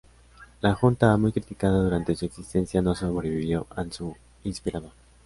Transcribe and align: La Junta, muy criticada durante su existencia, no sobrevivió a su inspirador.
La 0.61 0.73
Junta, 0.73 1.15
muy 1.17 1.31
criticada 1.31 1.77
durante 1.77 2.15
su 2.15 2.25
existencia, 2.25 2.81
no 2.81 2.95
sobrevivió 2.95 3.67
a 3.69 3.83
su 3.91 4.17
inspirador. 4.43 4.93